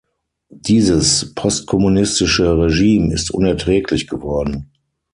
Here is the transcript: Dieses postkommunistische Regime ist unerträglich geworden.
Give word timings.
Dieses 0.63 1.35
postkommunistische 1.35 2.57
Regime 2.57 3.13
ist 3.13 3.29
unerträglich 3.29 4.07
geworden. 4.07 4.71